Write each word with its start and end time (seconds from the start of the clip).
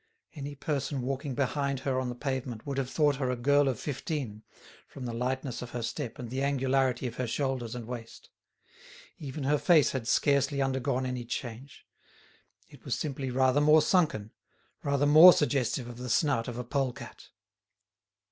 Any 0.33 0.55
person 0.55 1.03
walking 1.03 1.35
behind 1.35 1.81
her 1.81 1.99
on 1.99 2.09
the 2.09 2.15
pavement 2.15 2.65
would 2.65 2.79
have 2.79 2.89
thought 2.89 3.17
her 3.17 3.29
a 3.29 3.35
girl 3.35 3.67
of 3.67 3.79
fifteen, 3.79 4.41
from 4.87 5.05
the 5.05 5.13
lightness 5.13 5.61
of 5.61 5.69
her 5.69 5.83
step 5.83 6.17
and 6.17 6.31
the 6.31 6.41
angularity 6.41 7.05
of 7.05 7.17
her 7.17 7.27
shoulders 7.27 7.75
and 7.75 7.85
waist. 7.85 8.31
Even 9.19 9.43
her 9.43 9.59
face 9.59 9.91
had 9.91 10.07
scarcely 10.07 10.59
undergone 10.59 11.05
any 11.05 11.23
change; 11.23 11.85
it 12.67 12.83
was 12.83 12.95
simply 12.97 13.29
rather 13.29 13.61
more 13.61 13.79
sunken, 13.83 14.31
rather 14.81 15.05
more 15.05 15.33
suggestive 15.33 15.87
of 15.87 15.99
the 15.99 16.09
snout 16.09 16.47
of 16.47 16.57
a 16.57 16.63
pole 16.63 16.93
cat. 16.93 17.29